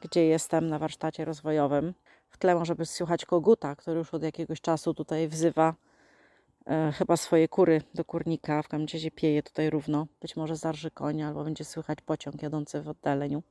gdzie 0.00 0.26
jestem 0.26 0.66
na 0.66 0.78
warsztacie 0.78 1.24
rozwojowym. 1.24 1.94
W 2.28 2.38
tle 2.38 2.54
może 2.54 2.74
być 2.74 2.90
słuchać 2.90 3.24
koguta, 3.24 3.76
który 3.76 3.98
już 3.98 4.14
od 4.14 4.22
jakiegoś 4.22 4.60
czasu 4.60 4.94
tutaj 4.94 5.28
wzywa 5.28 5.74
e, 6.66 6.92
chyba 6.92 7.16
swoje 7.16 7.48
kury 7.48 7.82
do 7.94 8.04
kurnika. 8.04 8.62
W 8.62 8.68
każdym 8.68 8.88
razie 8.92 9.10
pieje 9.10 9.42
tutaj 9.42 9.70
równo. 9.70 10.06
Być 10.20 10.36
może 10.36 10.56
zarży 10.56 10.90
konia, 10.90 11.28
albo 11.28 11.44
będzie 11.44 11.64
słychać 11.64 12.00
pociąg 12.00 12.42
jadący 12.42 12.82
w 12.82 12.88
oddaleniu. 12.88 13.42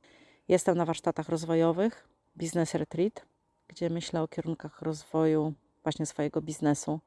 Jestem 0.48 0.78
na 0.78 0.84
warsztatach 0.84 1.28
rozwojowych, 1.28 2.08
Business 2.36 2.74
Retreat, 2.74 3.26
gdzie 3.68 3.90
myślę 3.90 4.22
o 4.22 4.28
kierunkach 4.28 4.82
rozwoju 4.82 5.52
właśnie 5.82 6.06
swojego 6.06 6.42
biznesu. 6.42 7.00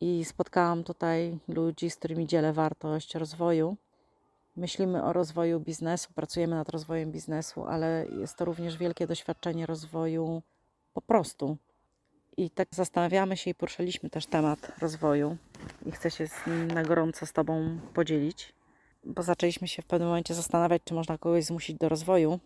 I 0.00 0.24
spotkałam 0.24 0.84
tutaj 0.84 1.38
ludzi, 1.48 1.90
z 1.90 1.96
którymi 1.96 2.26
dzielę 2.26 2.52
wartość 2.52 3.14
rozwoju 3.14 3.76
myślimy 4.56 5.04
o 5.04 5.12
rozwoju 5.12 5.60
biznesu, 5.60 6.08
pracujemy 6.14 6.56
nad 6.56 6.68
rozwojem 6.68 7.12
biznesu, 7.12 7.64
ale 7.64 8.06
jest 8.20 8.36
to 8.36 8.44
również 8.44 8.76
wielkie 8.76 9.06
doświadczenie 9.06 9.66
rozwoju 9.66 10.42
po 10.94 11.02
prostu. 11.02 11.56
I 12.36 12.50
tak 12.50 12.68
zastanawiamy 12.70 13.36
się 13.36 13.50
i 13.50 13.54
poruszyliśmy 13.54 14.10
też 14.10 14.26
temat 14.26 14.72
rozwoju 14.78 15.36
i 15.86 15.92
chcę 15.92 16.10
się 16.10 16.26
z 16.26 16.46
nim 16.46 16.70
na 16.70 16.82
gorąco 16.82 17.26
z 17.26 17.32
Tobą 17.32 17.78
podzielić, 17.94 18.54
bo 19.04 19.22
zaczęliśmy 19.22 19.68
się 19.68 19.82
w 19.82 19.86
pewnym 19.86 20.08
momencie 20.08 20.34
zastanawiać, 20.34 20.82
czy 20.84 20.94
można 20.94 21.18
kogoś 21.18 21.44
zmusić 21.44 21.76
do 21.76 21.88
rozwoju, 21.88 22.40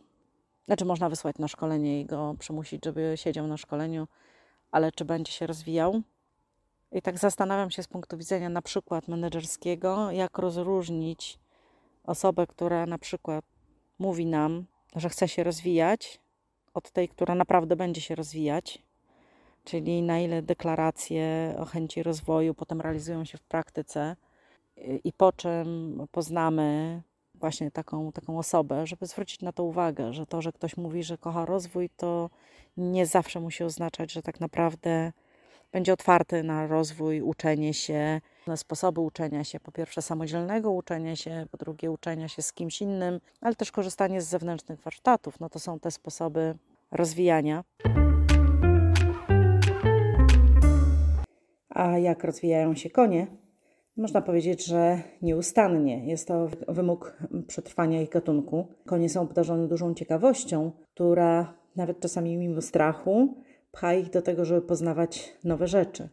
znaczy 0.66 0.84
można 0.84 1.08
wysłać 1.08 1.38
na 1.38 1.48
szkolenie 1.48 2.00
i 2.00 2.06
go 2.06 2.34
przymusić, 2.38 2.84
żeby 2.84 3.12
siedział 3.16 3.46
na 3.46 3.56
szkoleniu, 3.56 4.08
ale 4.70 4.92
czy 4.92 5.04
będzie 5.04 5.32
się 5.32 5.46
rozwijał? 5.46 6.02
I 6.92 7.02
tak 7.02 7.18
zastanawiam 7.18 7.70
się 7.70 7.82
z 7.82 7.88
punktu 7.88 8.18
widzenia 8.18 8.48
na 8.48 8.62
przykład 8.62 9.08
menedżerskiego, 9.08 10.10
jak 10.10 10.38
rozróżnić 10.38 11.38
osobę, 12.04 12.46
która 12.46 12.86
na 12.86 12.98
przykład 12.98 13.44
mówi 13.98 14.26
nam, 14.26 14.64
że 14.96 15.08
chce 15.08 15.28
się 15.28 15.44
rozwijać, 15.44 16.20
od 16.74 16.90
tej, 16.90 17.08
która 17.08 17.34
naprawdę 17.34 17.76
będzie 17.76 18.00
się 18.00 18.14
rozwijać, 18.14 18.82
czyli 19.64 20.02
na 20.02 20.20
ile 20.20 20.42
deklaracje 20.42 21.54
o 21.58 21.64
chęci 21.64 22.02
rozwoju 22.02 22.54
potem 22.54 22.80
realizują 22.80 23.24
się 23.24 23.38
w 23.38 23.42
praktyce 23.42 24.16
i 25.04 25.12
po 25.12 25.32
czym 25.32 26.06
poznamy 26.12 27.02
właśnie 27.34 27.70
taką, 27.70 28.12
taką 28.12 28.38
osobę, 28.38 28.86
żeby 28.86 29.06
zwrócić 29.06 29.40
na 29.40 29.52
to 29.52 29.64
uwagę, 29.64 30.12
że 30.12 30.26
to, 30.26 30.42
że 30.42 30.52
ktoś 30.52 30.76
mówi, 30.76 31.02
że 31.02 31.18
kocha 31.18 31.44
rozwój, 31.44 31.90
to 31.96 32.30
nie 32.76 33.06
zawsze 33.06 33.40
musi 33.40 33.64
oznaczać, 33.64 34.12
że 34.12 34.22
tak 34.22 34.40
naprawdę 34.40 35.12
będzie 35.72 35.92
otwarty 35.92 36.42
na 36.42 36.66
rozwój, 36.66 37.22
uczenie 37.22 37.74
się, 37.74 38.20
sposoby 38.56 39.00
uczenia 39.00 39.44
się. 39.44 39.60
Po 39.60 39.72
pierwsze, 39.72 40.02
samodzielnego 40.02 40.70
uczenia 40.70 41.16
się, 41.16 41.46
po 41.50 41.56
drugie, 41.56 41.90
uczenia 41.90 42.28
się 42.28 42.42
z 42.42 42.52
kimś 42.52 42.82
innym, 42.82 43.20
ale 43.40 43.54
też 43.54 43.72
korzystanie 43.72 44.22
z 44.22 44.28
zewnętrznych 44.28 44.80
warsztatów. 44.80 45.40
No 45.40 45.48
to 45.48 45.58
są 45.58 45.80
te 45.80 45.90
sposoby 45.90 46.54
rozwijania. 46.90 47.64
A 51.68 51.98
jak 51.98 52.24
rozwijają 52.24 52.74
się 52.74 52.90
konie? 52.90 53.26
Można 53.96 54.22
powiedzieć, 54.22 54.66
że 54.66 55.02
nieustannie. 55.22 56.06
Jest 56.06 56.28
to 56.28 56.48
wymóg 56.68 57.18
przetrwania 57.46 58.02
ich 58.02 58.08
gatunku. 58.08 58.68
Konie 58.86 59.08
są 59.08 59.20
obdarzone 59.20 59.68
dużą 59.68 59.94
ciekawością, 59.94 60.72
która 60.94 61.54
nawet 61.76 62.00
czasami 62.00 62.36
mimo 62.36 62.60
strachu 62.60 63.42
pcha 63.72 63.94
ich 63.94 64.10
do 64.10 64.22
tego, 64.22 64.44
żeby 64.44 64.62
poznawać 64.62 65.36
nowe 65.44 65.68
rzeczy. 65.68 66.08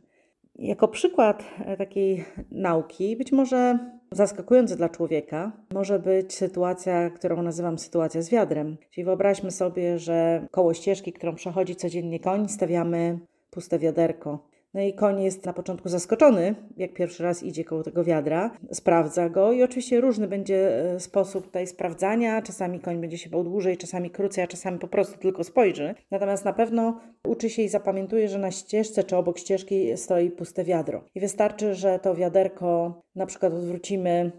Jako 0.60 0.88
przykład 0.88 1.44
e, 1.66 1.78
takiej 1.78 2.26
nauki, 2.52 3.16
być 3.16 3.32
może 3.32 3.80
zaskakujący 4.12 4.76
dla 4.76 4.90
człowieka, 4.90 5.52
może 5.74 6.00
być 6.00 6.34
sytuacja, 6.34 7.10
którą 7.10 7.42
nazywam 7.42 7.80
sytuacja 7.80 8.22
z 8.22 8.30
wiadrem. 8.30 8.78
Czyli 8.92 9.06
wyobraźmy 9.06 9.52
sobie, 9.52 10.00
że 10.00 10.48
koło 10.52 10.74
ścieżki, 10.74 11.14
którą 11.14 11.36
przechodzi 11.36 11.76
codziennie 11.76 12.20
koń, 12.20 12.50
stawiamy 12.50 13.20
puste 13.50 13.80
wiaderko. 13.80 14.47
No 14.74 14.82
i 14.82 14.94
koń 14.94 15.22
jest 15.22 15.46
na 15.46 15.54
początku 15.54 15.90
zaskoczony, 15.90 16.56
jak 16.78 16.94
pierwszy 16.94 17.24
raz 17.24 17.44
idzie 17.44 17.64
koło 17.64 17.84
tego 17.84 18.04
wiadra, 18.04 18.52
sprawdza 18.72 19.30
go 19.30 19.52
i 19.52 19.64
oczywiście 19.64 20.02
różny 20.02 20.28
będzie 20.28 20.92
e, 20.94 21.00
sposób 21.00 21.46
tutaj 21.46 21.68
sprawdzania. 21.68 22.42
Czasami 22.42 22.80
koń 22.80 23.02
będzie 23.02 23.18
się 23.18 23.30
bał 23.30 23.44
dłużej, 23.44 23.78
czasami 23.78 24.10
krócej, 24.10 24.44
a 24.44 24.48
czasami 24.48 24.80
po 24.80 24.88
prostu 24.88 25.18
tylko 25.18 25.44
spojrzy. 25.44 25.96
Natomiast 26.12 26.46
na 26.46 26.54
pewno 26.54 27.00
uczy 27.28 27.50
się 27.50 27.62
i 27.62 27.70
zapamiętuje, 27.70 28.28
że 28.30 28.40
na 28.40 28.52
ścieżce 28.52 29.04
czy 29.04 29.18
obok 29.18 29.38
ścieżki 29.38 29.98
stoi 29.98 30.32
puste 30.32 30.64
wiadro. 30.64 31.04
I 31.16 31.20
wystarczy, 31.20 31.76
że 31.76 32.00
to 32.00 32.16
wiaderko 32.16 33.02
na 33.16 33.26
przykład 33.26 33.54
odwrócimy 33.54 34.32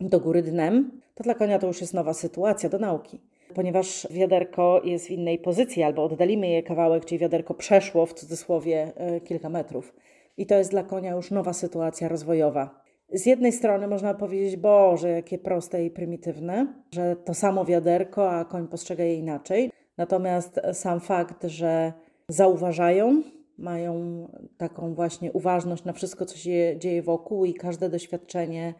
do 0.00 0.20
góry 0.20 0.42
dnem, 0.42 1.00
to 1.14 1.24
dla 1.24 1.34
konia 1.34 1.58
to 1.58 1.66
już 1.66 1.80
jest 1.80 1.94
nowa 1.94 2.14
sytuacja 2.14 2.68
do 2.68 2.78
nauki 2.78 3.20
ponieważ 3.54 4.08
wiaderko 4.10 4.80
jest 4.84 5.06
w 5.06 5.10
innej 5.10 5.38
pozycji, 5.38 5.82
albo 5.82 6.04
oddalimy 6.04 6.48
je 6.48 6.62
kawałek, 6.62 7.04
czyli 7.04 7.18
wiaderko 7.18 7.54
przeszło 7.54 8.06
w 8.06 8.14
cudzysłowie 8.14 8.92
e, 8.96 9.20
kilka 9.20 9.48
metrów. 9.48 9.94
I 10.36 10.46
to 10.46 10.54
jest 10.54 10.70
dla 10.70 10.82
konia 10.82 11.12
już 11.12 11.30
nowa 11.30 11.52
sytuacja 11.52 12.08
rozwojowa. 12.08 12.86
Z 13.12 13.26
jednej 13.26 13.52
strony 13.52 13.88
można 13.88 14.14
powiedzieć, 14.14 14.56
Boże, 14.56 15.10
jakie 15.10 15.38
proste 15.38 15.84
i 15.84 15.90
prymitywne, 15.90 16.66
że 16.94 17.16
to 17.16 17.34
samo 17.34 17.64
wiaderko, 17.64 18.30
a 18.30 18.44
koń 18.44 18.68
postrzega 18.68 19.04
je 19.04 19.14
inaczej. 19.14 19.70
Natomiast 19.96 20.60
sam 20.72 21.00
fakt, 21.00 21.44
że 21.44 21.92
zauważają, 22.28 23.22
mają 23.58 24.26
taką 24.58 24.94
właśnie 24.94 25.32
uważność 25.32 25.84
na 25.84 25.92
wszystko, 25.92 26.26
co 26.26 26.36
się 26.36 26.74
dzieje 26.78 27.02
wokół 27.02 27.44
i 27.44 27.54
każde 27.54 27.88
doświadczenie 27.88 28.74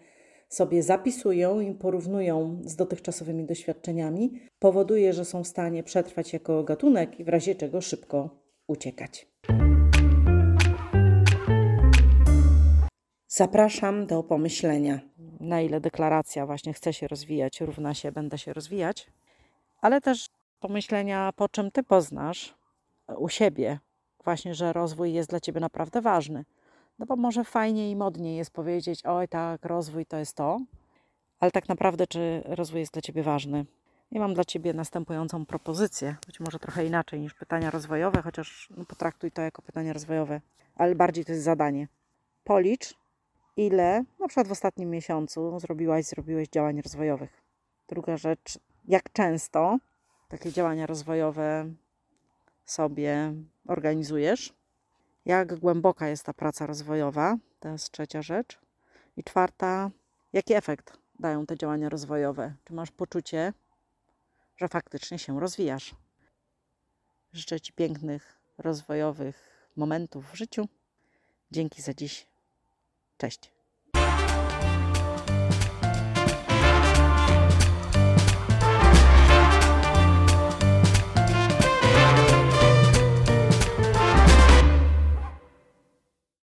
sobie 0.56 0.82
zapisują 0.82 1.60
i 1.60 1.74
porównują 1.74 2.60
z 2.64 2.76
dotychczasowymi 2.76 3.44
doświadczeniami, 3.44 4.40
powoduje, 4.58 5.12
że 5.12 5.24
są 5.24 5.44
w 5.44 5.46
stanie 5.46 5.82
przetrwać 5.82 6.32
jako 6.32 6.64
gatunek 6.64 7.20
i 7.20 7.24
w 7.24 7.28
razie 7.28 7.54
czego 7.54 7.80
szybko 7.80 8.30
uciekać. 8.66 9.26
Zapraszam 13.28 14.06
do 14.06 14.22
pomyślenia, 14.22 15.00
na 15.40 15.60
ile 15.60 15.80
deklaracja 15.80 16.46
właśnie 16.46 16.72
chce 16.72 16.92
się 16.92 17.08
rozwijać, 17.08 17.60
równa 17.60 17.94
się 17.94 18.12
będę 18.12 18.38
się 18.38 18.52
rozwijać, 18.52 19.06
ale 19.80 20.00
też 20.00 20.28
pomyślenia, 20.60 21.32
po 21.36 21.48
czym 21.48 21.70
ty 21.70 21.82
poznasz 21.82 22.54
u 23.18 23.28
siebie 23.28 23.78
właśnie, 24.24 24.54
że 24.54 24.72
rozwój 24.72 25.12
jest 25.12 25.30
dla 25.30 25.40
ciebie 25.40 25.60
naprawdę 25.60 26.00
ważny 26.00 26.44
no 26.98 27.06
bo 27.06 27.16
może 27.16 27.44
fajnie 27.44 27.90
i 27.90 27.96
modniej 27.96 28.36
jest 28.36 28.50
powiedzieć, 28.50 29.06
oj 29.06 29.28
tak, 29.28 29.64
rozwój 29.64 30.06
to 30.06 30.16
jest 30.16 30.36
to, 30.36 30.60
ale 31.40 31.50
tak 31.50 31.68
naprawdę 31.68 32.06
czy 32.06 32.42
rozwój 32.44 32.80
jest 32.80 32.92
dla 32.92 33.02
Ciebie 33.02 33.22
ważny? 33.22 33.64
I 34.10 34.18
mam 34.18 34.34
dla 34.34 34.44
Ciebie 34.44 34.74
następującą 34.74 35.46
propozycję, 35.46 36.16
być 36.26 36.40
może 36.40 36.58
trochę 36.58 36.86
inaczej 36.86 37.20
niż 37.20 37.34
pytania 37.34 37.70
rozwojowe, 37.70 38.22
chociaż 38.22 38.68
no, 38.76 38.84
potraktuj 38.84 39.32
to 39.32 39.42
jako 39.42 39.62
pytanie 39.62 39.92
rozwojowe, 39.92 40.40
ale 40.76 40.94
bardziej 40.94 41.24
to 41.24 41.32
jest 41.32 41.44
zadanie. 41.44 41.88
Policz, 42.44 42.94
ile 43.56 44.04
na 44.20 44.28
przykład 44.28 44.48
w 44.48 44.52
ostatnim 44.52 44.90
miesiącu 44.90 45.58
zrobiłaś, 45.58 46.04
zrobiłeś 46.04 46.48
działań 46.48 46.82
rozwojowych. 46.82 47.42
Druga 47.88 48.16
rzecz, 48.16 48.58
jak 48.84 49.12
często 49.12 49.78
takie 50.28 50.52
działania 50.52 50.86
rozwojowe 50.86 51.70
sobie 52.64 53.34
organizujesz 53.66 54.54
jak 55.26 55.58
głęboka 55.58 56.08
jest 56.08 56.24
ta 56.24 56.32
praca 56.32 56.66
rozwojowa, 56.66 57.36
to 57.60 57.68
jest 57.68 57.90
trzecia 57.90 58.22
rzecz. 58.22 58.60
I 59.16 59.24
czwarta, 59.24 59.90
jaki 60.32 60.54
efekt 60.54 60.98
dają 61.18 61.46
te 61.46 61.56
działania 61.56 61.88
rozwojowe? 61.88 62.54
Czy 62.64 62.74
masz 62.74 62.90
poczucie, 62.90 63.52
że 64.56 64.68
faktycznie 64.68 65.18
się 65.18 65.40
rozwijasz? 65.40 65.94
Życzę 67.32 67.60
Ci 67.60 67.72
pięknych, 67.72 68.38
rozwojowych 68.58 69.68
momentów 69.76 70.30
w 70.30 70.34
życiu. 70.34 70.68
Dzięki 71.50 71.82
za 71.82 71.94
dziś. 71.94 72.26
Cześć. 73.18 73.55